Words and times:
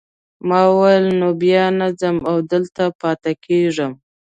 ما 0.47 0.61
وویل 0.71 1.05
نو 1.19 1.27
بیا 1.41 1.63
نه 1.79 1.87
ځم 1.99 2.15
او 2.29 2.37
دلته 2.51 2.83
پاتې 3.01 3.31
کیږم. 3.45 3.93